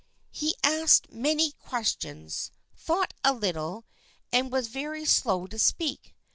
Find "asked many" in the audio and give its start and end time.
0.63-1.51